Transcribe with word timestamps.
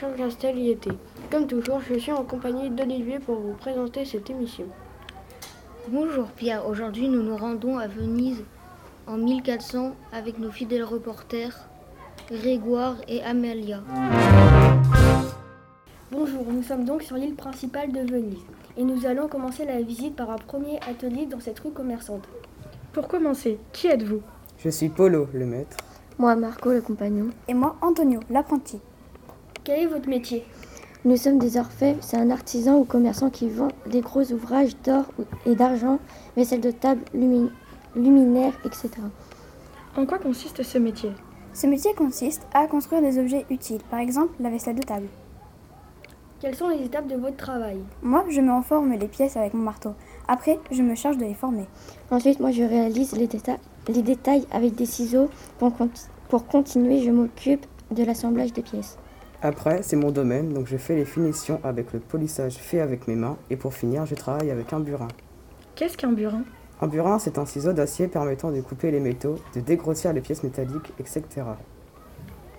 Charles 0.00 0.16
Castel 0.16 0.58
y 0.58 0.70
était. 0.70 0.96
Comme 1.30 1.46
toujours, 1.46 1.82
je 1.86 1.98
suis 1.98 2.10
en 2.10 2.24
compagnie 2.24 2.70
d'Olivier 2.70 3.18
pour 3.18 3.38
vous 3.38 3.52
présenter 3.52 4.06
cette 4.06 4.30
émission. 4.30 4.64
Bonjour 5.88 6.28
Pierre, 6.28 6.66
aujourd'hui 6.66 7.06
nous 7.06 7.22
nous 7.22 7.36
rendons 7.36 7.76
à 7.76 7.86
Venise 7.86 8.42
en 9.06 9.18
1400 9.18 9.94
avec 10.10 10.38
nos 10.38 10.50
fidèles 10.50 10.84
reporters 10.84 11.68
Grégoire 12.32 12.96
et 13.08 13.22
Amelia. 13.22 13.82
Bonjour, 16.10 16.46
nous 16.50 16.62
sommes 16.62 16.86
donc 16.86 17.02
sur 17.02 17.16
l'île 17.16 17.34
principale 17.34 17.92
de 17.92 18.00
Venise 18.00 18.38
et 18.78 18.84
nous 18.84 19.04
allons 19.04 19.28
commencer 19.28 19.66
la 19.66 19.82
visite 19.82 20.16
par 20.16 20.30
un 20.30 20.38
premier 20.38 20.80
atelier 20.88 21.26
dans 21.26 21.40
cette 21.40 21.58
rue 21.58 21.72
commerçante. 21.72 22.26
Pour 22.94 23.06
commencer, 23.06 23.58
qui 23.72 23.88
êtes-vous? 23.88 24.22
Je 24.56 24.70
suis 24.70 24.88
Polo, 24.88 25.28
le 25.34 25.44
maître. 25.44 25.76
Moi, 26.18 26.36
Marco, 26.36 26.72
le 26.72 26.80
compagnon. 26.80 27.28
Et 27.48 27.54
moi, 27.54 27.76
Antonio, 27.82 28.20
l'apprenti. 28.30 28.80
Quel 29.62 29.80
est 29.80 29.86
votre 29.86 30.08
métier? 30.08 30.44
Nous 31.04 31.18
sommes 31.18 31.38
des 31.38 31.58
orfèvres, 31.58 31.98
c'est 32.00 32.16
un 32.16 32.30
artisan 32.30 32.76
ou 32.76 32.84
commerçant 32.84 33.28
qui 33.28 33.50
vend 33.50 33.68
des 33.86 34.00
gros 34.00 34.24
ouvrages 34.32 34.74
d'or 34.82 35.04
et 35.44 35.54
d'argent, 35.54 35.98
vaisselle 36.34 36.62
de 36.62 36.70
table, 36.70 37.02
luminaires, 37.94 38.54
etc. 38.64 38.88
En 39.98 40.06
quoi 40.06 40.18
consiste 40.18 40.62
ce 40.62 40.78
métier? 40.78 41.10
Ce 41.52 41.66
métier 41.66 41.92
consiste 41.94 42.46
à 42.54 42.66
construire 42.68 43.02
des 43.02 43.18
objets 43.18 43.44
utiles, 43.50 43.82
par 43.90 43.98
exemple 43.98 44.32
la 44.40 44.48
vaisselle 44.48 44.76
de 44.76 44.82
table. 44.82 45.08
Quelles 46.40 46.54
sont 46.54 46.68
les 46.68 46.82
étapes 46.82 47.06
de 47.06 47.16
votre 47.16 47.36
travail? 47.36 47.80
Moi, 48.02 48.24
je 48.30 48.40
mets 48.40 48.50
en 48.50 48.62
forme 48.62 48.92
les 48.92 49.08
pièces 49.08 49.36
avec 49.36 49.52
mon 49.52 49.62
marteau. 49.62 49.92
Après, 50.26 50.58
je 50.70 50.80
me 50.80 50.94
charge 50.94 51.18
de 51.18 51.24
les 51.26 51.34
former. 51.34 51.66
Ensuite, 52.10 52.40
moi, 52.40 52.50
je 52.50 52.62
réalise 52.62 53.12
les, 53.12 53.26
déta 53.26 53.58
les 53.88 54.00
détails 54.00 54.46
avec 54.50 54.74
des 54.74 54.86
ciseaux. 54.86 55.28
Pour, 55.58 55.74
pour 56.30 56.46
continuer, 56.46 57.02
je 57.02 57.10
m'occupe 57.10 57.66
de 57.90 58.04
l'assemblage 58.04 58.54
des 58.54 58.62
pièces. 58.62 58.96
Après, 59.42 59.82
c'est 59.82 59.96
mon 59.96 60.10
domaine, 60.10 60.52
donc 60.52 60.66
je 60.66 60.76
fais 60.76 60.94
les 60.94 61.06
finitions 61.06 61.60
avec 61.64 61.94
le 61.94 61.98
polissage 61.98 62.56
fait 62.56 62.80
avec 62.80 63.08
mes 63.08 63.14
mains. 63.14 63.38
Et 63.48 63.56
pour 63.56 63.72
finir, 63.72 64.04
je 64.04 64.14
travaille 64.14 64.50
avec 64.50 64.74
un 64.74 64.80
burin. 64.80 65.08
Qu'est-ce 65.76 65.96
qu'un 65.96 66.12
burin 66.12 66.42
Un 66.82 66.86
burin, 66.88 67.18
c'est 67.18 67.38
un 67.38 67.46
ciseau 67.46 67.72
d'acier 67.72 68.06
permettant 68.06 68.50
de 68.50 68.60
couper 68.60 68.90
les 68.90 69.00
métaux, 69.00 69.36
de 69.54 69.60
dégrossir 69.60 70.12
les 70.12 70.20
pièces 70.20 70.42
métalliques, 70.42 70.92
etc. 70.98 71.22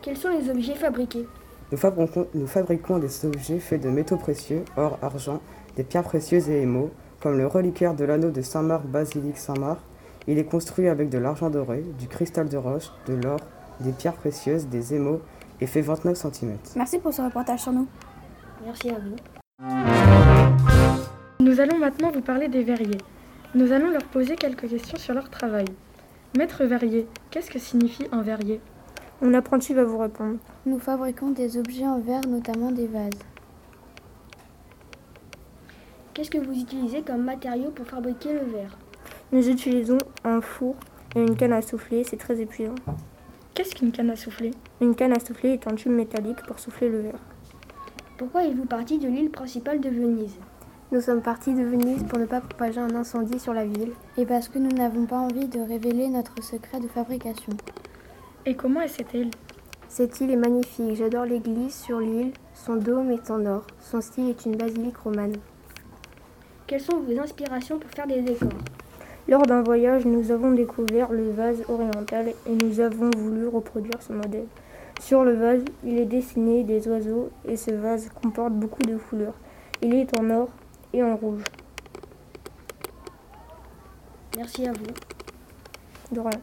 Quels 0.01 0.17
sont 0.17 0.29
les 0.29 0.49
objets 0.49 0.73
fabriqués? 0.73 1.27
Nous 1.71 1.77
fabriquons, 1.77 2.27
nous 2.33 2.47
fabriquons, 2.47 2.97
des 2.97 3.25
objets 3.25 3.59
faits 3.59 3.81
de 3.81 3.89
métaux 3.89 4.17
précieux, 4.17 4.65
or, 4.75 4.97
argent, 5.03 5.39
des 5.75 5.83
pierres 5.83 6.03
précieuses 6.03 6.49
et 6.49 6.63
émaux, 6.63 6.89
comme 7.21 7.37
le 7.37 7.45
reliquaire 7.45 7.93
de 7.93 8.05
l'anneau 8.05 8.31
de 8.31 8.41
Saint-Marc 8.41 8.87
basilique 8.87 9.37
Saint-Marc. 9.37 9.79
Il 10.27 10.39
est 10.39 10.45
construit 10.45 10.87
avec 10.87 11.09
de 11.09 11.19
l'argent 11.19 11.51
doré, 11.51 11.83
du 11.99 12.07
cristal 12.07 12.49
de 12.49 12.57
roche, 12.57 12.89
de 13.05 13.13
l'or, 13.13 13.39
des 13.81 13.91
pierres 13.91 14.15
précieuses, 14.15 14.67
des 14.67 14.95
émaux 14.95 15.21
et 15.61 15.67
fait 15.67 15.81
29 15.81 16.17
cm. 16.17 16.57
Merci 16.75 16.99
pour 16.99 17.13
ce 17.13 17.21
reportage 17.21 17.61
sur 17.61 17.71
nous. 17.71 17.87
Merci 18.65 18.89
à 18.89 18.99
vous. 18.99 19.15
Nous 21.39 21.59
allons 21.59 21.77
maintenant 21.77 22.11
vous 22.11 22.21
parler 22.21 22.47
des 22.47 22.63
verriers. 22.63 22.97
Nous 23.55 23.71
allons 23.71 23.89
leur 23.89 24.03
poser 24.05 24.35
quelques 24.35 24.67
questions 24.69 24.97
sur 24.97 25.13
leur 25.13 25.29
travail. 25.29 25.65
Maître 26.37 26.63
verrier, 26.63 27.07
qu'est-ce 27.29 27.51
que 27.51 27.59
signifie 27.59 28.07
un 28.11 28.21
verrier? 28.21 28.61
Mon 29.21 29.33
apprenti 29.33 29.73
va 29.73 29.83
vous 29.83 29.97
répondre. 29.97 30.37
Nous 30.65 30.79
fabriquons 30.79 31.31
des 31.31 31.57
objets 31.57 31.85
en 31.85 31.99
verre, 31.99 32.25
notamment 32.27 32.71
des 32.71 32.87
vases. 32.87 33.11
Qu'est-ce 36.13 36.31
que 36.31 36.37
vous 36.37 36.59
utilisez 36.59 37.01
comme 37.01 37.23
matériau 37.23 37.71
pour 37.71 37.85
fabriquer 37.85 38.33
le 38.33 38.45
verre? 38.51 38.77
Nous 39.31 39.47
utilisons 39.49 39.97
un 40.23 40.41
four 40.41 40.75
et 41.15 41.21
une 41.21 41.35
canne 41.35 41.53
à 41.53 41.61
souffler, 41.61 42.03
c'est 42.03 42.17
très 42.17 42.39
épuisant. 42.39 42.75
Qu'est-ce 43.53 43.75
qu'une 43.75 43.91
canne 43.91 44.09
à 44.09 44.15
souffler? 44.15 44.51
Une 44.79 44.95
canne 44.95 45.11
à 45.11 45.19
souffler 45.19 45.49
est 45.49 45.67
un 45.67 45.75
tube 45.75 45.91
métallique 45.91 46.41
pour 46.47 46.57
souffler 46.57 46.87
le 46.87 47.01
verre. 47.01 47.19
Pourquoi 48.17 48.45
êtes-vous 48.45 48.65
parti 48.65 48.97
de 48.97 49.09
l'île 49.09 49.29
principale 49.29 49.81
de 49.81 49.89
Venise? 49.89 50.37
Nous 50.93 51.01
sommes 51.01 51.21
partis 51.21 51.53
de 51.53 51.61
Venise 51.61 52.03
pour 52.03 52.17
ne 52.17 52.25
pas 52.25 52.39
propager 52.39 52.79
un 52.79 52.95
incendie 52.95 53.39
sur 53.39 53.53
la 53.53 53.65
ville. 53.65 53.91
Et 54.17 54.25
parce 54.25 54.47
que 54.47 54.57
nous 54.57 54.71
n'avons 54.71 55.05
pas 55.05 55.17
envie 55.17 55.49
de 55.49 55.59
révéler 55.59 56.07
notre 56.07 56.41
secret 56.41 56.79
de 56.79 56.87
fabrication. 56.87 57.51
Et 58.45 58.55
comment 58.55 58.79
est 58.79 58.87
cette 58.87 59.13
île? 59.13 59.31
Cette 59.89 60.21
île 60.21 60.31
est 60.31 60.37
magnifique, 60.37 60.95
j'adore 60.95 61.25
l'église 61.25 61.75
sur 61.75 61.99
l'île, 61.99 62.31
son 62.53 62.77
dôme 62.77 63.11
est 63.11 63.29
en 63.29 63.45
or, 63.45 63.67
son 63.81 63.99
style 63.99 64.29
est 64.29 64.45
une 64.45 64.55
basilique 64.55 64.95
romane. 64.95 65.35
Quelles 66.67 66.79
sont 66.79 67.01
vos 67.01 67.19
inspirations 67.19 67.79
pour 67.79 67.91
faire 67.91 68.07
des 68.07 68.21
décors? 68.21 68.47
Lors 69.27 69.43
d'un 69.43 69.61
voyage, 69.61 70.05
nous 70.05 70.31
avons 70.31 70.51
découvert 70.51 71.11
le 71.11 71.29
vase 71.31 71.63
oriental 71.69 72.33
et 72.47 72.55
nous 72.55 72.79
avons 72.79 73.09
voulu 73.15 73.47
reproduire 73.47 74.01
ce 74.01 74.13
modèle. 74.13 74.47
Sur 74.99 75.23
le 75.23 75.33
vase, 75.33 75.61
il 75.85 75.97
est 75.99 76.05
dessiné 76.05 76.63
des 76.63 76.87
oiseaux 76.87 77.29
et 77.47 77.55
ce 77.55 77.71
vase 77.71 78.09
comporte 78.21 78.53
beaucoup 78.53 78.83
de 78.83 78.97
couleurs. 78.97 79.35
Il 79.81 79.93
est 79.93 80.19
en 80.19 80.29
or 80.29 80.49
et 80.93 81.01
en 81.03 81.15
rouge. 81.15 81.43
Merci 84.35 84.67
à 84.67 84.71
vous. 84.73 86.15
De 86.15 86.19
rien. 86.19 86.41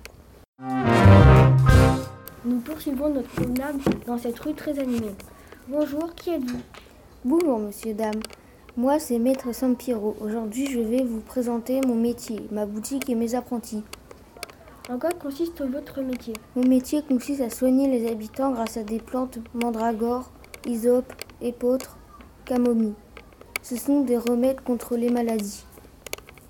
Nous 2.45 2.61
poursuivons 2.61 3.11
notre 3.11 3.29
promenade 3.29 3.77
dans 4.07 4.19
cette 4.19 4.39
rue 4.39 4.55
très 4.55 4.79
animée. 4.79 5.15
Bonjour, 5.69 6.15
qui 6.15 6.31
êtes-vous? 6.31 6.61
Bonjour, 7.25 7.59
monsieur, 7.59 7.93
dame. 7.93 8.21
Moi, 8.79 9.01
c'est 9.01 9.19
Maître 9.19 9.53
Sampiro. 9.53 10.17
Aujourd'hui, 10.21 10.67
je 10.67 10.79
vais 10.79 11.03
vous 11.03 11.19
présenter 11.19 11.81
mon 11.81 11.97
métier, 11.97 12.47
ma 12.53 12.65
boutique 12.65 13.11
et 13.11 13.17
mes 13.17 13.35
apprentis. 13.35 13.83
En 14.89 15.01
quoi 15.01 15.11
consiste 15.11 15.63
votre 15.63 16.01
métier? 16.01 16.33
Mon 16.55 16.63
métier 16.63 17.03
consiste 17.03 17.41
à 17.41 17.51
soigner 17.51 17.89
les 17.89 18.09
habitants 18.09 18.53
grâce 18.53 18.77
à 18.77 18.85
des 18.85 19.01
plantes 19.01 19.41
mandragore, 19.53 20.31
hysope, 20.65 21.13
épeautre, 21.43 21.99
camomille. 22.45 22.95
Ce 23.63 23.75
sont 23.75 24.03
des 24.03 24.17
remèdes 24.17 24.61
contre 24.61 24.97
les 24.97 25.11
maladies. 25.11 25.65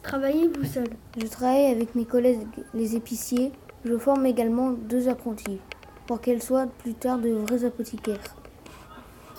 Travaillez-vous 0.02 0.64
seul? 0.66 0.90
Je 1.16 1.26
travaille 1.28 1.64
avec 1.64 1.94
mes 1.94 2.04
collègues 2.04 2.46
les 2.74 2.94
épiciers. 2.94 3.52
Je 3.86 3.96
forme 3.96 4.26
également 4.26 4.72
deux 4.72 5.08
apprentis 5.08 5.60
pour 6.06 6.20
qu'elles 6.20 6.42
soient 6.42 6.66
plus 6.66 6.92
tard 6.92 7.20
de 7.20 7.30
vrais 7.30 7.64
apothicaires. 7.64 8.36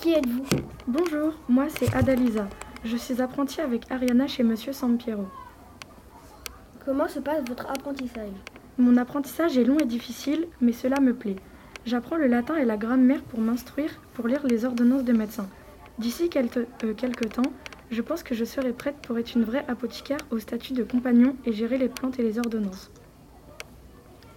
Qui 0.02 0.14
êtes-vous? 0.14 0.42
Bonjour, 0.88 1.34
moi 1.48 1.68
c'est 1.78 1.94
Adalisa. 1.94 2.48
Je 2.86 2.96
suis 2.96 3.22
apprentie 3.22 3.60
avec 3.60 3.92
Ariana 3.92 4.26
chez 4.26 4.42
Monsieur 4.44 4.72
Sampiero. 4.72 5.26
Comment 6.86 7.10
se 7.10 7.20
passe 7.20 7.44
votre 7.46 7.70
apprentissage? 7.70 8.32
Mon 8.78 8.96
apprentissage 8.96 9.58
est 9.58 9.66
long 9.66 9.78
et 9.80 9.86
difficile, 9.86 10.48
mais 10.62 10.72
cela 10.72 11.02
me 11.02 11.14
plaît. 11.14 11.36
J'apprends 11.86 12.16
le 12.16 12.28
latin 12.28 12.56
et 12.56 12.64
la 12.64 12.78
grammaire 12.78 13.22
pour 13.24 13.42
m'instruire, 13.42 13.92
pour 14.14 14.30
lire 14.30 14.48
les 14.48 14.64
ordonnances 14.64 15.04
de 15.04 15.12
médecins. 15.12 15.50
D'ici 15.98 16.30
quelques, 16.30 16.66
euh, 16.86 16.94
quelques 16.96 17.34
temps, 17.34 17.52
je 17.92 18.02
pense 18.02 18.24
que 18.24 18.34
je 18.34 18.46
serai 18.46 18.72
prête 18.72 18.96
pour 19.06 19.18
être 19.18 19.36
une 19.36 19.44
vraie 19.44 19.66
apothicaire 19.68 20.20
au 20.32 20.40
statut 20.40 20.72
de 20.72 20.84
compagnon 20.84 21.36
et 21.46 21.52
gérer 21.52 21.78
les 21.78 21.90
plantes 21.90 22.18
et 22.18 22.24
les 22.24 22.40
ordonnances. 22.40 22.92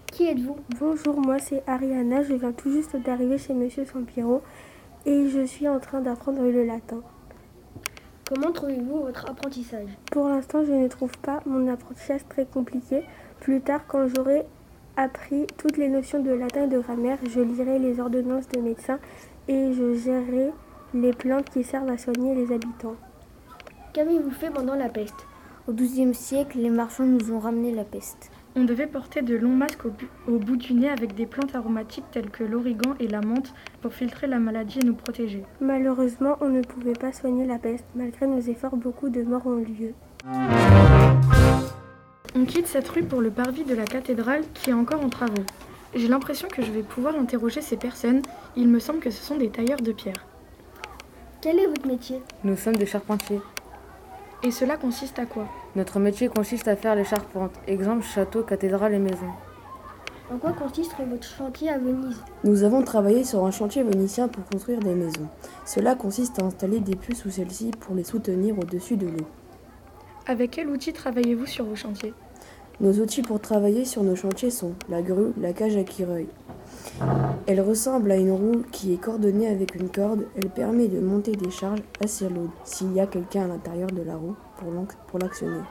Qui 0.06 0.26
êtes-vous? 0.26 0.56
Bonjour, 0.80 1.20
moi 1.20 1.38
c'est 1.38 1.62
Ariana, 1.68 2.24
je 2.24 2.34
viens 2.34 2.52
tout 2.52 2.72
juste 2.72 2.96
d'arriver 2.96 3.38
chez 3.38 3.54
Monsieur 3.54 3.84
Sampiero 3.84 4.42
et 5.06 5.28
je 5.28 5.46
suis 5.46 5.68
en 5.68 5.78
train 5.78 6.00
d'apprendre 6.00 6.42
le 6.42 6.64
latin. 6.64 7.02
Comment 8.34 8.50
trouvez-vous 8.50 9.02
votre 9.02 9.28
apprentissage? 9.28 9.90
Pour 10.10 10.26
l'instant, 10.26 10.64
je 10.64 10.72
ne 10.72 10.88
trouve 10.88 11.12
pas 11.18 11.40
mon 11.44 11.70
apprentissage 11.70 12.22
très 12.30 12.46
compliqué. 12.46 13.02
Plus 13.40 13.60
tard, 13.60 13.82
quand 13.86 14.08
j'aurai 14.08 14.46
appris 14.96 15.46
toutes 15.58 15.76
les 15.76 15.90
notions 15.90 16.22
de 16.22 16.30
latin 16.30 16.64
et 16.64 16.68
de 16.68 16.78
grammaire, 16.78 17.18
je 17.28 17.40
lirai 17.40 17.78
les 17.78 18.00
ordonnances 18.00 18.48
de 18.48 18.58
médecins 18.60 18.98
et 19.48 19.74
je 19.74 19.96
gérerai 19.96 20.50
les 20.94 21.12
plantes 21.12 21.50
qui 21.50 21.62
servent 21.62 21.90
à 21.90 21.98
soigner 21.98 22.34
les 22.34 22.54
habitants. 22.54 22.96
Qu'avez-vous 23.92 24.30
fait 24.30 24.48
pendant 24.48 24.76
la 24.76 24.88
peste? 24.88 25.26
Au 25.68 25.74
XIIe 25.74 26.14
siècle, 26.14 26.56
les 26.56 26.70
marchands 26.70 27.04
nous 27.04 27.32
ont 27.32 27.38
ramené 27.38 27.70
la 27.74 27.84
peste. 27.84 28.30
On 28.54 28.64
devait 28.64 28.86
porter 28.86 29.22
de 29.22 29.34
longs 29.34 29.56
masques 29.56 29.86
au, 29.86 29.90
bu- 29.90 30.08
au 30.28 30.38
bout 30.38 30.56
du 30.56 30.74
nez 30.74 30.90
avec 30.90 31.14
des 31.14 31.24
plantes 31.24 31.54
aromatiques 31.54 32.04
telles 32.12 32.28
que 32.30 32.44
l'origan 32.44 32.94
et 33.00 33.08
la 33.08 33.22
menthe 33.22 33.54
pour 33.80 33.94
filtrer 33.94 34.26
la 34.26 34.38
maladie 34.38 34.80
et 34.80 34.84
nous 34.84 34.94
protéger. 34.94 35.42
Malheureusement, 35.62 36.36
on 36.42 36.50
ne 36.50 36.60
pouvait 36.60 36.92
pas 36.92 37.12
soigner 37.12 37.46
la 37.46 37.58
peste. 37.58 37.86
Malgré 37.94 38.26
nos 38.26 38.40
efforts, 38.40 38.76
beaucoup 38.76 39.08
de 39.08 39.22
morts 39.22 39.46
ont 39.46 39.56
lieu. 39.56 39.94
On 42.34 42.44
quitte 42.44 42.66
cette 42.66 42.88
rue 42.88 43.02
pour 43.04 43.22
le 43.22 43.30
parvis 43.30 43.64
de 43.64 43.74
la 43.74 43.84
cathédrale 43.84 44.42
qui 44.52 44.68
est 44.70 44.74
encore 44.74 45.02
en 45.02 45.08
travaux. 45.08 45.44
J'ai 45.94 46.08
l'impression 46.08 46.48
que 46.48 46.62
je 46.62 46.70
vais 46.72 46.82
pouvoir 46.82 47.16
interroger 47.16 47.62
ces 47.62 47.76
personnes. 47.76 48.20
Il 48.56 48.68
me 48.68 48.80
semble 48.80 49.00
que 49.00 49.10
ce 49.10 49.22
sont 49.22 49.36
des 49.36 49.48
tailleurs 49.48 49.80
de 49.80 49.92
pierre. 49.92 50.26
Quel 51.40 51.58
est 51.58 51.66
votre 51.66 51.86
métier? 51.86 52.20
Nous 52.44 52.56
sommes 52.56 52.76
des 52.76 52.86
charpentiers. 52.86 53.40
Et 54.42 54.50
cela 54.50 54.76
consiste 54.76 55.18
à 55.18 55.24
quoi? 55.26 55.48
Notre 55.74 55.98
métier 55.98 56.28
consiste 56.28 56.68
à 56.68 56.76
faire 56.76 56.94
les 56.94 57.04
charpentes, 57.04 57.54
exemple 57.66 58.04
château, 58.04 58.42
cathédrale 58.42 58.92
et 58.92 58.98
maison. 58.98 59.28
En 60.30 60.36
quoi 60.36 60.52
consiste 60.52 60.92
votre 61.08 61.26
chantier 61.26 61.70
à 61.70 61.78
Venise? 61.78 62.20
Nous 62.44 62.62
avons 62.62 62.82
travaillé 62.82 63.24
sur 63.24 63.44
un 63.46 63.50
chantier 63.50 63.82
vénitien 63.82 64.28
pour 64.28 64.44
construire 64.44 64.80
des 64.80 64.94
maisons. 64.94 65.28
Cela 65.64 65.94
consiste 65.94 66.42
à 66.42 66.44
installer 66.44 66.80
des 66.80 66.94
puces 66.94 67.22
sous 67.22 67.30
celles-ci 67.30 67.70
pour 67.80 67.94
les 67.94 68.04
soutenir 68.04 68.58
au-dessus 68.58 68.98
de 68.98 69.06
l'eau. 69.06 69.26
Avec 70.26 70.50
quel 70.50 70.68
outil 70.68 70.92
travaillez-vous 70.92 71.46
sur 71.46 71.64
vos 71.64 71.74
chantiers? 71.74 72.12
Nos 72.80 72.92
outils 73.00 73.22
pour 73.22 73.40
travailler 73.40 73.86
sur 73.86 74.02
nos 74.02 74.16
chantiers 74.16 74.50
sont 74.50 74.74
la 74.90 75.00
grue, 75.00 75.32
la 75.40 75.54
cage 75.54 75.76
à 75.76 75.84
quireuil, 75.84 76.28
Elle 77.46 77.60
ressemble 77.60 78.12
à 78.12 78.16
une 78.16 78.30
roue 78.30 78.62
qui 78.70 78.94
est 78.94 78.98
coordonnée 78.98 79.48
avec 79.48 79.74
une 79.74 79.88
corde. 79.88 80.26
Elle 80.36 80.50
permet 80.50 80.88
de 80.88 81.00
monter 81.00 81.32
des 81.32 81.50
charges 81.50 81.82
assez 82.02 82.28
lourdes 82.28 82.50
s'il 82.64 82.92
y 82.92 83.00
a 83.00 83.06
quelqu'un 83.06 83.44
à 83.44 83.48
l'intérieur 83.48 83.90
de 83.90 84.02
la 84.02 84.16
roue 84.16 84.36
pour 85.08 85.18
l'actionner. 85.18 85.62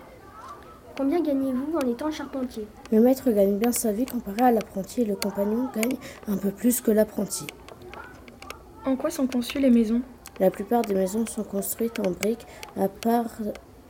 Combien 0.98 1.22
gagnez-vous 1.22 1.78
en 1.78 1.90
étant 1.90 2.12
charpentier? 2.12 2.68
Le 2.92 3.00
maître 3.00 3.32
gagne 3.32 3.58
bien 3.58 3.72
sa 3.72 3.92
vie 3.92 4.06
comparé 4.06 4.42
à 4.42 4.52
l'apprenti 4.52 5.02
et 5.02 5.06
le 5.06 5.16
compagnon 5.16 5.70
gagne 5.74 5.96
un 6.28 6.38
peu 6.38 6.52
plus 6.52 6.82
que 6.82 6.92
l'apprenti. 6.92 7.48
En 8.86 8.96
quoi 8.96 9.10
sont 9.10 9.28
conçues 9.28 9.60
les 9.60 9.70
maisons? 9.70 10.02
La 10.40 10.52
plupart 10.52 10.82
des 10.82 10.94
maisons 10.94 11.26
sont 11.26 11.44
construites 11.44 12.00
en 12.00 12.12
briques, 12.12 12.46
à 12.76 12.90
part, 12.90 13.32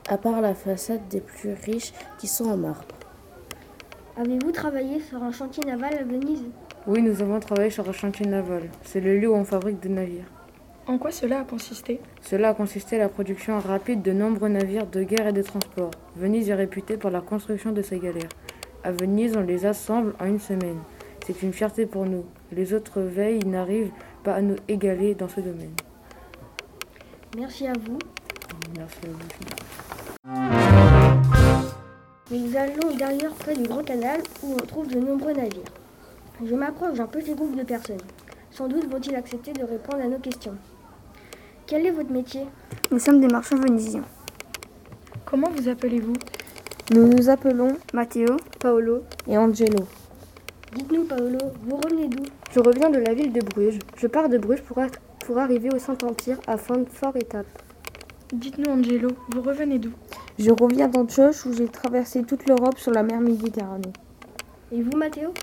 à 0.07 0.17
part 0.17 0.41
la 0.41 0.53
façade 0.53 1.07
des 1.09 1.21
plus 1.21 1.53
riches 1.53 1.93
qui 2.19 2.27
sont 2.27 2.45
en 2.45 2.57
marbre. 2.57 2.85
Avez-vous 4.17 4.51
travaillé 4.51 4.99
sur 4.99 5.23
un 5.23 5.31
chantier 5.31 5.63
naval 5.63 5.97
à 5.97 6.03
Venise? 6.03 6.43
Oui, 6.87 7.03
nous 7.03 7.21
avons 7.21 7.39
travaillé 7.39 7.69
sur 7.69 7.87
un 7.87 7.91
chantier 7.91 8.25
naval. 8.25 8.63
C'est 8.83 9.01
le 9.01 9.19
lieu 9.19 9.29
où 9.29 9.35
on 9.35 9.43
fabrique 9.43 9.79
des 9.79 9.89
navires. 9.89 10.25
En 10.87 10.97
quoi 10.97 11.11
cela 11.11 11.41
a 11.41 11.43
consisté? 11.43 12.01
Cela 12.21 12.49
a 12.49 12.53
consisté 12.55 12.95
à 12.95 12.99
la 12.99 13.09
production 13.09 13.59
rapide 13.59 14.01
de 14.01 14.11
nombreux 14.11 14.49
navires 14.49 14.87
de 14.87 15.03
guerre 15.03 15.27
et 15.27 15.31
de 15.33 15.43
transport. 15.43 15.91
Venise 16.15 16.49
est 16.49 16.55
réputée 16.55 16.97
pour 16.97 17.11
la 17.11 17.21
construction 17.21 17.71
de 17.71 17.83
ces 17.83 17.99
galères. 17.99 18.31
À 18.83 18.91
Venise, 18.91 19.37
on 19.37 19.41
les 19.41 19.67
assemble 19.67 20.15
en 20.19 20.25
une 20.25 20.39
semaine. 20.39 20.79
C'est 21.23 21.43
une 21.43 21.53
fierté 21.53 21.85
pour 21.85 22.07
nous. 22.07 22.25
Les 22.51 22.73
autres 22.73 23.01
veilles 23.01 23.45
n'arrivent 23.45 23.91
pas 24.23 24.33
à 24.33 24.41
nous 24.41 24.55
égaler 24.67 25.13
dans 25.13 25.29
ce 25.29 25.39
domaine. 25.39 25.75
Merci 27.37 27.67
à 27.67 27.73
vous. 27.73 27.99
Merci 28.75 28.97
à 29.05 29.09
vous. 29.11 30.35
Nous 32.31 32.57
allons 32.57 32.97
d'ailleurs 32.97 33.35
près 33.35 33.55
du 33.55 33.63
Grand 33.63 33.83
Canal 33.83 34.21
où 34.41 34.55
on 34.55 34.65
trouve 34.65 34.87
de 34.87 34.99
nombreux 34.99 35.33
navires. 35.33 35.61
Je 36.43 36.55
m'approche 36.55 36.97
d'un 36.97 37.05
petit 37.05 37.35
groupe 37.35 37.55
de 37.55 37.63
personnes. 37.63 38.01
Sans 38.49 38.67
doute 38.67 38.89
vont-ils 38.89 39.15
accepter 39.15 39.53
de 39.53 39.63
répondre 39.63 40.03
à 40.03 40.07
nos 40.07 40.17
questions. 40.17 40.55
Quel 41.67 41.85
est 41.85 41.91
votre 41.91 42.11
métier? 42.11 42.41
Nous 42.91 42.97
sommes 42.97 43.21
des 43.21 43.27
marchands 43.27 43.57
vénisiens. 43.57 44.03
Comment 45.23 45.49
vous 45.55 45.69
appelez-vous? 45.69 46.15
Nous 46.93 47.07
nous 47.07 47.29
appelons 47.29 47.77
Matteo, 47.93 48.37
Paolo 48.59 49.03
et 49.27 49.37
Angelo. 49.37 49.85
Dites-nous, 50.73 51.03
Paolo, 51.03 51.37
vous 51.63 51.75
revenez 51.75 52.07
d'où? 52.07 52.23
Je 52.51 52.59
reviens 52.59 52.89
de 52.89 52.97
la 52.97 53.13
ville 53.13 53.31
de 53.31 53.41
Bruges. 53.41 53.79
Je 53.97 54.07
pars 54.07 54.27
de 54.27 54.39
Bruges 54.39 54.63
pour, 54.63 54.81
pour 55.25 55.37
arriver 55.37 55.69
au 55.73 55.77
Saint-Empire 55.77 56.39
à 56.47 56.57
fin 56.57 56.77
de 56.77 56.89
fort 56.89 57.15
étape. 57.17 57.45
Dites-nous, 58.33 58.71
Angelo, 58.71 59.09
vous 59.29 59.41
revenez 59.41 59.77
d'où? 59.77 59.91
Je 60.39 60.49
reviens 60.49 60.87
d'Antioche 60.87 61.45
où 61.45 61.53
j'ai 61.53 61.67
traversé 61.67 62.23
toute 62.23 62.47
l'Europe 62.47 62.79
sur 62.79 62.91
la 62.91 63.03
mer 63.03 63.19
Méditerranée. 63.21 63.93
Et 64.71 64.81
vous, 64.81 64.97
Matteo? 64.97 65.33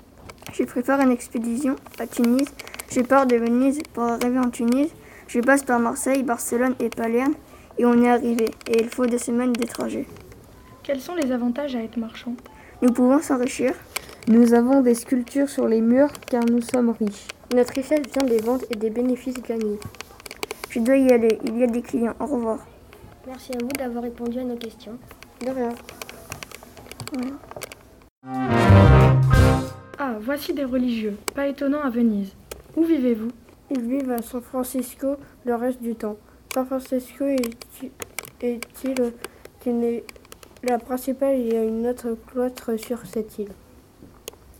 Je 0.53 0.63
prépare 0.63 1.01
une 1.01 1.11
expédition 1.11 1.75
à 1.99 2.07
Tunis. 2.07 2.47
Je 2.91 3.01
pars 3.01 3.27
de 3.27 3.35
Venise 3.35 3.81
pour 3.93 4.03
arriver 4.03 4.39
en 4.39 4.49
Tunis. 4.49 4.89
Je 5.27 5.39
passe 5.39 5.63
par 5.63 5.79
Marseille, 5.79 6.23
Barcelone 6.23 6.75
et 6.79 6.89
Palerme 6.89 7.33
et 7.77 7.85
on 7.85 8.01
est 8.01 8.09
arrivé. 8.09 8.51
Et 8.67 8.81
il 8.81 8.89
faut 8.89 9.05
deux 9.05 9.17
semaines 9.17 9.53
de 9.53 9.65
trajet. 9.65 10.05
Quels 10.83 10.99
sont 10.99 11.15
les 11.15 11.31
avantages 11.31 11.75
à 11.75 11.83
être 11.83 11.97
marchand? 11.97 12.33
Nous 12.81 12.91
pouvons 12.91 13.21
s'enrichir. 13.21 13.73
Nous 14.27 14.53
avons 14.53 14.81
des 14.81 14.95
sculptures 14.95 15.49
sur 15.49 15.67
les 15.67 15.81
murs 15.81 16.11
car 16.27 16.43
nous 16.45 16.61
sommes 16.61 16.95
riches. 16.99 17.27
Notre 17.53 17.73
richesse 17.73 18.01
vient 18.13 18.27
des 18.27 18.39
ventes 18.39 18.65
et 18.69 18.75
des 18.75 18.89
bénéfices 18.89 19.41
gagnés. 19.41 19.79
Je 20.69 20.79
dois 20.79 20.97
y 20.97 21.11
aller, 21.11 21.39
il 21.45 21.57
y 21.57 21.63
a 21.63 21.67
des 21.67 21.81
clients. 21.81 22.15
Au 22.19 22.25
revoir. 22.25 22.59
Merci 23.27 23.53
à 23.53 23.57
vous 23.61 23.69
d'avoir 23.69 24.03
répondu 24.03 24.39
à 24.39 24.43
nos 24.43 24.55
questions. 24.55 24.97
De 25.41 25.51
rien. 25.51 25.69
Ah, 28.27 28.58
voici 30.29 30.53
des 30.53 30.63
religieux. 30.63 31.17
Pas 31.33 31.47
étonnant 31.47 31.81
à 31.81 31.89
Venise. 31.89 32.35
Où 32.75 32.83
vivez-vous? 32.83 33.31
Ils 33.71 33.81
vivent 33.81 34.11
à 34.11 34.21
San 34.21 34.41
Francisco 34.41 35.15
le 35.43 35.55
reste 35.55 35.81
du 35.81 35.95
temps. 35.95 36.17
San 36.53 36.67
Francisco 36.67 37.25
est-il 38.39 39.11
qui 39.59 39.69
n'est 39.71 40.03
la 40.61 40.77
principale 40.77 41.39
Il 41.39 41.51
y 41.51 41.57
a 41.57 41.63
une 41.63 41.87
autre 41.87 42.15
cloître 42.27 42.79
sur 42.79 43.03
cette 43.07 43.39
île. 43.39 43.49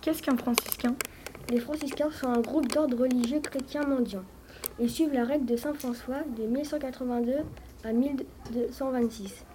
Qu'est-ce 0.01 0.24
qu'un 0.24 0.38
franciscain? 0.38 0.95
Les 1.51 1.60
franciscains 1.60 2.10
sont 2.10 2.30
un 2.30 2.42
groupe 2.42 2.68
d'ordre 2.69 2.98
religieux 2.98 3.39
chrétien 3.39 3.83
mendiant. 3.83 4.24
Ils 4.80 4.89
suivent 4.89 5.13
la 5.13 5.24
règle 5.24 5.45
de 5.45 5.56
Saint 5.56 5.75
François 5.75 6.24
de 6.36 6.48
1182 6.48 7.33
à 7.83 7.94
1226. 7.94 9.45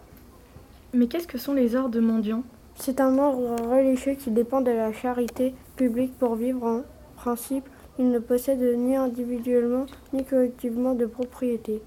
Mais 0.93 1.09
qu'est-ce 1.09 1.27
que 1.27 1.39
sont 1.39 1.55
les 1.55 1.75
ordres 1.75 1.99
mendiants? 1.99 2.45
C'est 2.77 3.01
un 3.01 3.19
ordre 3.19 3.57
religieux 3.71 4.15
qui 4.15 4.31
dépend 4.31 4.61
de 4.61 4.71
la 4.71 4.93
charité 4.93 5.55
publique 5.77 6.19
pour 6.19 6.35
vivre 6.35 6.65
en 6.65 6.83
principe. 7.17 7.65
Ils 7.99 8.11
ne 8.11 8.19
possèdent 8.19 8.77
ni 8.77 8.97
individuellement 8.97 9.87
ni 10.13 10.25
collectivement 10.25 10.95
de 10.95 11.07
propriété. 11.07 11.81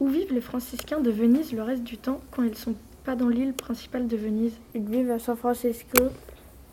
Où 0.00 0.08
vivent 0.08 0.34
les 0.34 0.40
franciscains 0.40 1.00
de 1.00 1.10
Venise 1.10 1.52
le 1.52 1.62
reste 1.62 1.84
du 1.84 1.96
temps 1.96 2.20
quand 2.30 2.42
ils 2.42 2.50
ne 2.50 2.54
sont 2.56 2.74
pas 3.04 3.14
dans 3.14 3.28
l'île 3.28 3.54
principale 3.54 4.08
de 4.08 4.16
Venise? 4.16 4.54
Ils 4.74 4.84
vivent 4.84 5.12
à 5.12 5.20
San 5.20 5.36
Francisco. 5.36 6.02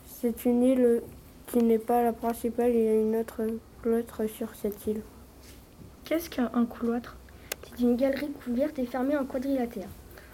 C'est 0.06 0.44
une 0.44 0.62
île 0.62 1.02
qui 1.46 1.58
n'est 1.58 1.78
pas 1.78 2.02
la 2.02 2.12
principale, 2.12 2.72
il 2.74 2.82
y 2.82 2.88
a 2.88 3.00
une 3.00 3.16
autre 3.16 3.42
cloître 3.82 4.28
sur 4.28 4.54
cette 4.54 4.86
île. 4.86 5.02
Qu'est-ce 6.04 6.28
qu'un 6.28 6.66
couloître 6.66 7.16
C'est 7.62 7.82
une 7.82 7.96
galerie 7.96 8.32
couverte 8.44 8.78
et 8.78 8.86
fermée 8.86 9.16
en 9.16 9.24
quadrilatère, 9.24 9.88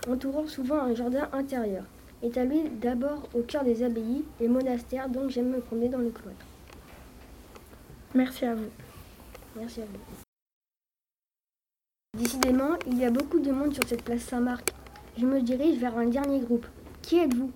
entourant 0.08 0.46
souvent 0.46 0.80
un 0.80 0.94
jardin 0.94 1.28
intérieur. 1.32 1.84
Établi 2.22 2.68
d'abord 2.80 3.28
au 3.34 3.40
cœur 3.40 3.64
des 3.64 3.82
abbayes 3.82 4.24
et 4.40 4.48
monastères, 4.48 5.08
donc 5.08 5.30
j'aime 5.30 5.50
me 5.50 5.60
promener 5.60 5.88
dans 5.88 5.98
le 5.98 6.10
cloître. 6.10 6.44
Merci 8.14 8.44
à 8.44 8.54
vous. 8.54 8.68
Merci 9.56 9.80
à 9.80 9.84
vous. 9.84 9.98
Décidément, 12.18 12.76
il 12.86 12.98
y 12.98 13.04
a 13.04 13.10
beaucoup 13.10 13.38
de 13.38 13.50
monde 13.50 13.72
sur 13.72 13.84
cette 13.88 14.02
place 14.02 14.22
Saint-Marc. 14.22 14.74
Je 15.16 15.24
me 15.24 15.40
dirige 15.40 15.78
vers 15.78 15.96
un 15.96 16.06
dernier 16.06 16.40
groupe. 16.40 16.66
Qui 17.02 17.18
êtes-vous? 17.18 17.50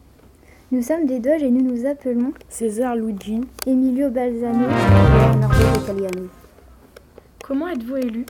Nous 0.73 0.83
sommes 0.83 1.07
des 1.07 1.21
Doges 1.21 1.43
et 1.43 1.51
nous 1.51 1.63
nous 1.63 1.87
appelons 1.87 2.33
César 2.49 2.97
Luigi, 2.97 3.41
Emilio 3.67 4.11
Balzano 4.11 4.65
et 4.65 5.35
Leonardo 5.35 5.81
Italiano. 5.83 6.29
Comment 7.45 7.69
êtes-vous 7.69 7.97
élu? 7.97 8.27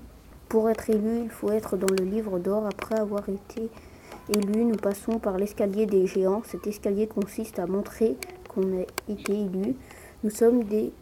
Pour 0.48 0.68
être 0.68 0.90
élu, 0.90 1.22
il 1.24 1.30
faut 1.30 1.50
être 1.50 1.76
dans 1.76 1.94
le 1.98 2.04
livre 2.04 2.38
d'or. 2.38 2.66
Après 2.66 2.98
avoir 2.98 3.28
été 3.28 3.70
élu, 4.28 4.64
nous 4.64 4.76
passons 4.76 5.18
par 5.18 5.36
l'escalier 5.36 5.86
des 5.86 6.06
géants. 6.06 6.42
Cet 6.44 6.66
escalier 6.66 7.06
consiste 7.06 7.58
à 7.58 7.66
montrer 7.66 8.16
qu'on 8.48 8.62
a 8.80 9.12
été 9.12 9.32
élu. 9.32 9.74
Nous 10.22 10.30
sommes 10.30 10.64
des 10.64 10.92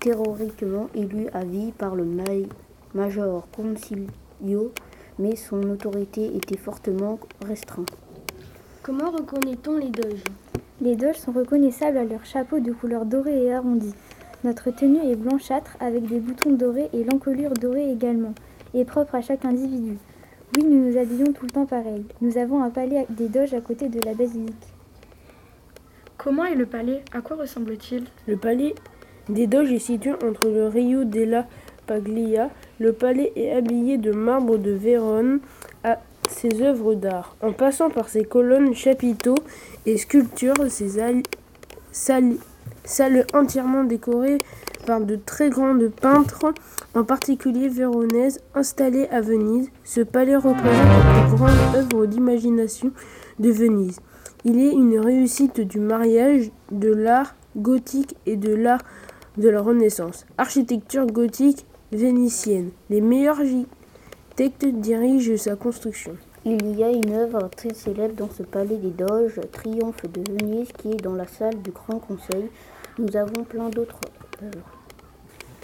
théoriquement 0.00 0.88
élus 0.94 1.28
à 1.32 1.44
vie 1.44 1.72
par 1.72 1.94
le 1.94 2.04
major 2.94 3.46
concilio, 3.54 4.72
mais 5.18 5.36
son 5.36 5.62
autorité 5.70 6.34
était 6.36 6.56
fortement 6.56 7.18
restreinte. 7.46 7.96
Comment 8.82 9.10
reconnaît-on 9.10 9.76
les 9.76 9.90
doges? 9.90 10.24
Les 10.80 10.96
doges 10.96 11.18
sont 11.18 11.30
reconnaissables 11.30 11.98
à 11.98 12.04
leur 12.04 12.24
chapeau 12.24 12.58
de 12.58 12.72
couleur 12.72 13.06
dorée 13.06 13.44
et 13.44 13.54
arrondie. 13.54 13.94
Notre 14.42 14.72
tenue 14.72 15.08
est 15.08 15.14
blanchâtre 15.14 15.76
avec 15.78 16.08
des 16.08 16.18
boutons 16.18 16.50
dorés 16.50 16.90
et 16.92 17.04
l'encolure 17.04 17.52
dorée 17.52 17.92
également, 17.92 18.34
et 18.74 18.84
propre 18.84 19.14
à 19.14 19.22
chaque 19.22 19.44
individu. 19.44 19.98
Oui, 20.54 20.64
nous 20.64 20.90
nous 20.90 20.98
habillons 20.98 21.32
tout 21.32 21.46
le 21.46 21.50
temps 21.50 21.64
pareil. 21.64 22.04
Nous 22.20 22.36
avons 22.36 22.62
un 22.62 22.68
palais 22.68 23.06
des 23.08 23.28
doges 23.28 23.54
à 23.54 23.60
côté 23.62 23.88
de 23.88 24.00
la 24.04 24.12
basilique. 24.12 24.54
Comment 26.18 26.44
est 26.44 26.54
le 26.54 26.66
palais? 26.66 27.02
À 27.12 27.22
quoi 27.22 27.36
ressemble-t-il? 27.36 28.04
Le 28.26 28.36
palais 28.36 28.74
des 29.28 29.46
Doges 29.46 29.72
est 29.72 29.78
situé 29.78 30.12
entre 30.12 30.48
le 30.48 30.66
Rio 30.66 31.04
della 31.04 31.46
Paglia. 31.86 32.50
Le 32.78 32.92
palais 32.92 33.32
est 33.34 33.52
habillé 33.52 33.96
de 33.96 34.12
marbre 34.12 34.58
de 34.58 34.72
Vérone 34.72 35.40
à 35.84 36.00
ses 36.28 36.62
œuvres 36.62 36.94
d'art. 36.94 37.34
En 37.40 37.52
passant 37.52 37.88
par 37.88 38.08
ses 38.08 38.24
colonnes, 38.24 38.74
chapiteaux 38.74 39.38
et 39.86 39.96
sculptures, 39.96 40.70
ses 40.70 40.90
salles, 41.92 42.36
salles 42.84 43.26
entièrement 43.32 43.84
décorées 43.84 44.38
par 44.86 45.00
de 45.00 45.16
très 45.16 45.50
grandes 45.50 45.88
peintres, 45.88 46.52
en 46.94 47.04
particulier 47.04 47.68
véronaises, 47.68 48.40
installées 48.54 49.08
à 49.08 49.20
Venise. 49.20 49.70
Ce 49.84 50.00
palais 50.00 50.36
représente 50.36 50.64
la 50.66 51.26
plus 51.26 51.36
grande 51.36 51.76
œuvre 51.76 52.06
d'imagination 52.06 52.90
de 53.38 53.50
Venise. 53.50 54.00
Il 54.44 54.58
est 54.58 54.72
une 54.72 54.98
réussite 54.98 55.60
du 55.60 55.78
mariage 55.78 56.50
de 56.70 56.92
l'art 56.92 57.34
gothique 57.56 58.16
et 58.26 58.36
de 58.36 58.54
l'art 58.54 58.82
de 59.36 59.48
la 59.48 59.60
Renaissance. 59.60 60.26
Architecture 60.36 61.06
gothique 61.06 61.66
vénitienne. 61.92 62.70
Les 62.90 63.00
meilleurs 63.00 63.40
architectes 63.40 64.66
dirigent 64.66 65.36
sa 65.36 65.56
construction. 65.56 66.16
Il 66.44 66.76
y 66.76 66.82
a 66.82 66.90
une 66.90 67.12
œuvre 67.12 67.48
très 67.56 67.72
célèbre 67.72 68.16
dans 68.16 68.28
ce 68.28 68.42
palais 68.42 68.76
des 68.76 68.90
Doges, 68.90 69.40
Triomphe 69.52 70.02
de 70.10 70.32
Venise, 70.32 70.72
qui 70.76 70.90
est 70.90 71.02
dans 71.02 71.14
la 71.14 71.28
salle 71.28 71.62
du 71.62 71.70
Grand 71.70 72.00
Conseil. 72.00 72.48
Nous 72.98 73.16
avons 73.16 73.44
plein 73.44 73.70
d'autres 73.70 74.00
œuvres. 74.42 74.70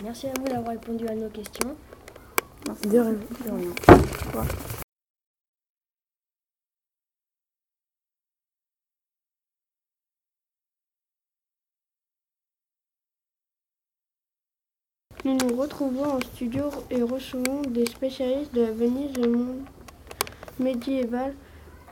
Merci 0.03 0.29
à 0.29 0.33
vous 0.39 0.47
d'avoir 0.47 0.71
répondu 0.71 1.07
à 1.07 1.15
nos 1.15 1.29
questions. 1.29 1.77
Merci. 2.67 2.89
De 2.89 3.01
rien. 3.01 3.15
Nous 15.25 15.37
nous 15.37 15.57
retrouvons 15.57 16.05
en 16.05 16.21
studio 16.21 16.71
et 16.91 17.03
recevons 17.03 17.61
des 17.63 17.85
spécialistes 17.85 18.55
de 18.55 18.63
la 18.63 18.71
Venise 18.71 19.13
du 19.13 19.29
monde 19.29 19.61
médiéval 20.59 21.35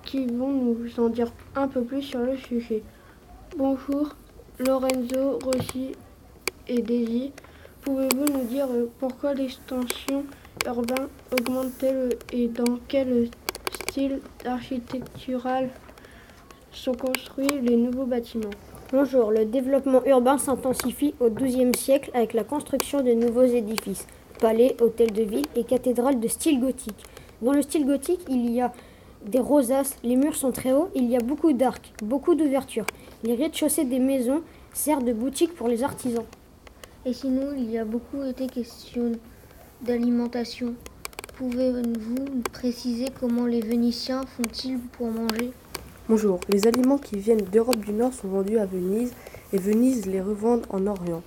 qui 0.03 0.27
vont 0.27 0.49
nous 0.49 0.99
en 0.99 1.11
dire 1.11 1.31
un 1.55 1.69
peu 1.69 1.83
plus 1.83 2.01
sur 2.01 2.21
le 2.21 2.39
sujet. 2.39 2.83
Bonjour 3.59 4.15
Lorenzo, 4.59 5.39
Rossi 5.45 5.93
et 6.67 6.81
Daisy. 6.81 7.31
Pouvez-vous 7.83 8.25
nous 8.33 8.45
dire 8.45 8.69
pourquoi 8.99 9.35
l'extension 9.35 10.25
urbaine 10.65 11.09
augmente-t-elle 11.31 12.17
et 12.33 12.49
dans 12.49 12.79
quel 12.89 13.29
style 13.71 14.21
architectural 14.47 15.69
sont 16.73 16.95
construits 16.95 17.61
les 17.61 17.77
nouveaux 17.77 18.07
bâtiments? 18.07 18.49
Bonjour, 18.93 19.31
le 19.31 19.45
développement 19.45 20.03
urbain 20.07 20.39
s'intensifie 20.39 21.15
au 21.21 21.29
XIIe 21.29 21.77
siècle 21.77 22.11
avec 22.15 22.33
la 22.33 22.45
construction 22.45 23.03
de 23.03 23.13
nouveaux 23.13 23.45
édifices, 23.45 24.07
palais, 24.41 24.75
hôtels 24.81 25.13
de 25.13 25.23
ville 25.23 25.47
et 25.55 25.65
cathédrales 25.65 26.19
de 26.19 26.29
style 26.29 26.61
gothique. 26.61 27.05
Dans 27.43 27.53
le 27.53 27.61
style 27.61 27.85
gothique, 27.85 28.23
il 28.31 28.51
y 28.51 28.63
a 28.63 28.73
des 29.25 29.41
rosaces, 29.41 29.97
les 30.03 30.17
murs 30.17 30.37
sont 30.37 30.53
très 30.53 30.73
hauts, 30.73 30.89
il 30.95 31.05
y 31.11 31.17
a 31.17 31.21
beaucoup 31.21 31.53
d'arcs, 31.53 31.93
beaucoup 32.03 32.35
d'ouvertures. 32.35 32.87
Les 33.23 33.35
rez-de-chaussée 33.35 33.85
des 33.85 33.99
maisons 33.99 34.43
servent 34.73 35.05
de 35.05 35.13
boutique 35.13 35.55
pour 35.55 35.69
les 35.69 35.83
artisans. 35.83 36.25
Et 37.05 37.13
sinon, 37.13 37.53
il 37.57 37.71
y 37.71 37.79
a 37.79 37.85
beaucoup 37.85 38.23
été 38.23 38.47
question 38.47 39.13
d'alimentation. 39.83 40.75
Pouvez-vous 41.37 42.25
nous 42.35 42.43
préciser 42.53 43.07
comment 43.21 43.47
les 43.47 43.61
Vénitiens 43.61 44.23
font-ils 44.27 44.79
pour 44.79 45.09
manger? 45.09 45.53
Bonjour, 46.09 46.41
les 46.49 46.67
aliments 46.67 46.99
qui 46.99 47.19
viennent 47.19 47.45
d'Europe 47.53 47.85
du 47.85 47.93
Nord 47.93 48.13
sont 48.13 48.29
vendus 48.29 48.59
à 48.59 48.67
Venise 48.67 49.13
et 49.53 49.59
Venise 49.59 50.07
les 50.07 50.21
revend 50.21 50.61
en 50.71 50.87
Orient. 50.87 51.23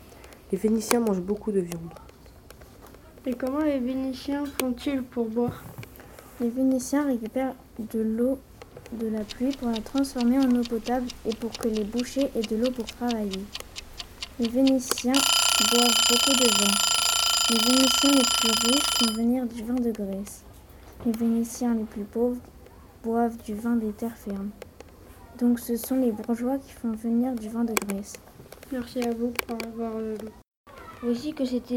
Les 0.51 0.57
Vénitiens 0.57 1.01
mangent 1.01 1.21
beaucoup 1.21 1.51
de 1.51 1.59
viande. 1.59 1.93
Et 3.25 3.33
comment 3.33 3.59
les 3.59 3.79
Vénitiens 3.79 4.45
font-ils 4.59 5.03
pour 5.03 5.25
boire? 5.25 5.63
Les 6.41 6.49
Vénitiens 6.49 7.05
récupèrent 7.05 7.53
de 7.91 7.99
l'eau 7.99 8.39
de 8.93 9.07
la 9.07 9.25
pluie 9.25 9.51
pour 9.51 9.67
la 9.67 9.81
transformer 9.81 10.39
en 10.39 10.49
eau 10.55 10.61
potable 10.61 11.07
et 11.25 11.35
pour 11.35 11.51
que 11.51 11.67
les 11.67 11.83
bouchers 11.83 12.31
aient 12.33 12.47
de 12.47 12.55
l'eau 12.55 12.71
pour 12.71 12.85
travailler. 12.85 13.43
Les 14.39 14.47
Vénitiens 14.47 15.11
boivent 15.11 15.99
beaucoup 16.09 16.39
de 16.39 16.47
vin. 16.57 16.71
Les 17.49 17.57
Vénitiens 17.57 18.11
les 18.11 18.23
plus 18.23 18.69
riches 18.69 18.89
font 18.97 19.13
venir 19.13 19.45
du 19.47 19.63
vin 19.63 19.73
de 19.73 19.91
Grèce. 19.91 20.43
Les 21.05 21.11
Vénitiens 21.11 21.73
les 21.73 21.83
plus 21.83 22.05
pauvres 22.05 22.41
boivent 23.03 23.35
du 23.43 23.53
vin 23.53 23.75
des 23.75 23.91
terres 23.91 24.17
fermes. 24.17 24.51
Donc 25.39 25.59
ce 25.59 25.75
sont 25.75 25.97
les 25.97 26.13
bourgeois 26.13 26.57
qui 26.57 26.71
font 26.71 26.93
venir 26.93 27.33
du 27.33 27.49
vin 27.49 27.65
de 27.65 27.73
Grèce. 27.73 28.13
Merci 28.71 29.01
à 29.01 29.11
vous 29.11 29.33
pour 29.45 29.57
avoir 29.67 29.99
lu. 29.99 30.15
Voici 31.01 31.33
que 31.33 31.43
cette 31.43 31.73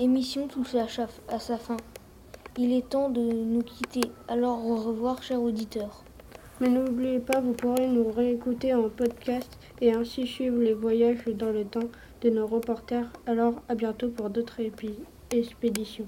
émission 0.00 0.48
touche 0.48 0.74
à 0.74 1.38
sa 1.38 1.58
fin. 1.58 1.76
Il 2.58 2.72
est 2.72 2.88
temps 2.88 3.10
de 3.10 3.20
nous 3.20 3.62
quitter. 3.62 4.10
Alors 4.28 4.64
au 4.66 4.76
revoir, 4.76 5.22
chers 5.22 5.42
auditeurs. 5.42 6.04
Mais 6.60 6.68
n'oubliez 6.68 7.18
pas, 7.18 7.40
vous 7.40 7.52
pourrez 7.52 7.86
nous 7.86 8.10
réécouter 8.10 8.72
en 8.72 8.88
podcast 8.88 9.58
et 9.82 9.92
ainsi 9.92 10.26
suivre 10.26 10.58
les 10.58 10.72
voyages 10.72 11.26
dans 11.26 11.52
le 11.52 11.66
temps 11.66 11.90
de 12.22 12.30
nos 12.30 12.46
reporters. 12.46 13.12
Alors 13.26 13.56
à 13.68 13.74
bientôt 13.74 14.08
pour 14.08 14.30
d'autres 14.30 14.60
expéditions. 15.30 16.06